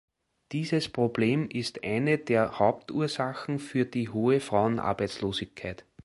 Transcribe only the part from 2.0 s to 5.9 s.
der Hauptursachen für die hohe Frauenarbeitslosigkeit.